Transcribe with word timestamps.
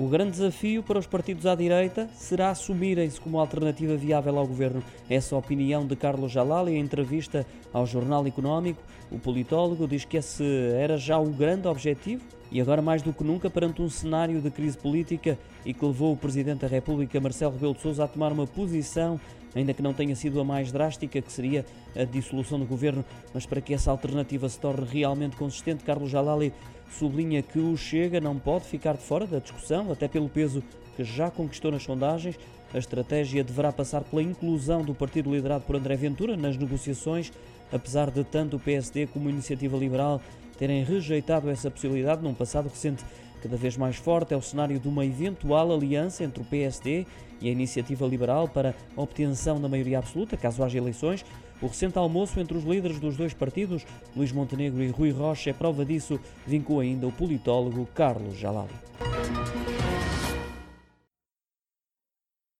O 0.00 0.08
grande 0.08 0.30
desafio 0.30 0.82
para 0.82 0.98
os 0.98 1.06
partidos 1.06 1.44
à 1.44 1.54
direita 1.54 2.08
será 2.14 2.48
assumirem-se 2.48 3.20
como 3.20 3.38
alternativa 3.38 3.94
viável 3.98 4.38
ao 4.38 4.46
governo. 4.46 4.82
Essa 5.10 5.36
opinião 5.36 5.86
de 5.86 5.94
Carlos 5.94 6.32
Jalal 6.32 6.70
em 6.70 6.80
entrevista 6.80 7.46
ao 7.70 7.84
Jornal 7.84 8.26
Económico. 8.26 8.82
O 9.12 9.18
politólogo 9.18 9.86
diz 9.86 10.06
que 10.06 10.16
esse 10.16 10.42
era 10.74 10.96
já 10.96 11.18
o 11.18 11.26
grande 11.26 11.68
objetivo 11.68 12.24
e 12.50 12.62
agora 12.62 12.80
mais 12.80 13.02
do 13.02 13.12
que 13.12 13.22
nunca 13.22 13.50
perante 13.50 13.82
um 13.82 13.90
cenário 13.90 14.40
de 14.40 14.50
crise 14.50 14.78
política 14.78 15.38
e 15.66 15.74
que 15.74 15.84
levou 15.84 16.14
o 16.14 16.16
Presidente 16.16 16.60
da 16.60 16.66
República, 16.66 17.20
Marcelo 17.20 17.52
Rebelo 17.52 17.74
de 17.74 17.82
Sousa, 17.82 18.04
a 18.04 18.08
tomar 18.08 18.32
uma 18.32 18.46
posição 18.46 19.20
ainda 19.54 19.74
que 19.74 19.82
não 19.82 19.92
tenha 19.92 20.14
sido 20.14 20.40
a 20.40 20.44
mais 20.44 20.70
drástica, 20.72 21.20
que 21.20 21.32
seria 21.32 21.64
a 21.96 22.04
dissolução 22.04 22.58
do 22.58 22.64
governo, 22.64 23.04
mas 23.34 23.46
para 23.46 23.60
que 23.60 23.74
essa 23.74 23.90
alternativa 23.90 24.48
se 24.48 24.58
torne 24.58 24.86
realmente 24.86 25.36
consistente, 25.36 25.84
Carlos 25.84 26.10
Jalali 26.10 26.52
sublinha 26.90 27.42
que 27.42 27.58
o 27.58 27.76
Chega 27.76 28.20
não 28.20 28.38
pode 28.38 28.64
ficar 28.64 28.94
de 28.94 29.02
fora 29.02 29.26
da 29.26 29.38
discussão, 29.38 29.90
até 29.92 30.08
pelo 30.08 30.28
peso 30.28 30.62
que 30.96 31.04
já 31.04 31.30
conquistou 31.30 31.70
nas 31.70 31.82
sondagens. 31.82 32.38
A 32.72 32.78
estratégia 32.78 33.42
deverá 33.42 33.72
passar 33.72 34.02
pela 34.02 34.22
inclusão 34.22 34.82
do 34.82 34.94
partido 34.94 35.34
liderado 35.34 35.64
por 35.64 35.76
André 35.76 35.96
Ventura 35.96 36.36
nas 36.36 36.56
negociações, 36.56 37.32
apesar 37.72 38.10
de 38.10 38.22
tanto 38.24 38.56
o 38.56 38.60
PSD 38.60 39.06
como 39.08 39.28
a 39.28 39.32
Iniciativa 39.32 39.76
Liberal 39.76 40.20
terem 40.58 40.84
rejeitado 40.84 41.48
essa 41.50 41.70
possibilidade 41.70 42.22
num 42.22 42.34
passado 42.34 42.68
recente 42.68 43.04
cada 43.42 43.56
vez 43.56 43.76
mais 43.76 43.96
forte 43.96 44.34
é 44.34 44.36
o 44.36 44.42
cenário 44.42 44.78
de 44.78 44.86
uma 44.86 45.04
eventual 45.04 45.72
aliança 45.72 46.22
entre 46.22 46.42
o 46.42 46.44
PSD 46.44 47.06
e 47.40 47.48
a 47.48 47.52
Iniciativa 47.52 48.06
Liberal 48.06 48.46
para 48.46 48.74
a 48.96 49.00
obtenção 49.00 49.60
da 49.60 49.68
maioria 49.68 49.98
absoluta, 49.98 50.36
caso 50.36 50.62
haja 50.62 50.78
eleições. 50.78 51.24
O 51.62 51.66
recente 51.66 51.98
almoço 51.98 52.38
entre 52.38 52.56
os 52.56 52.64
líderes 52.64 52.98
dos 52.98 53.16
dois 53.16 53.34
partidos, 53.34 53.84
Luís 54.14 54.32
Montenegro 54.32 54.82
e 54.82 54.88
Rui 54.88 55.10
Rocha, 55.10 55.50
é 55.50 55.52
prova 55.52 55.84
disso, 55.84 56.20
vincou 56.46 56.80
ainda 56.80 57.06
o 57.06 57.12
politólogo 57.12 57.86
Carlos 57.94 58.38
Jalali. 58.38 58.70